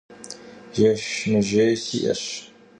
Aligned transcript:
Jjeş 0.75 1.05
mıjjêy 1.29 1.71
si'eş. 1.83 2.23